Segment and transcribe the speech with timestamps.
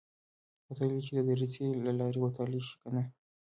[0.65, 3.03] کتل يې چې د دريڅې له لارې وتلی شي که نه.